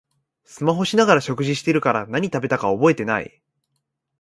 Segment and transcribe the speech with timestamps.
[0.45, 3.39] スマホしながら食事してるから何食べたか覚えてない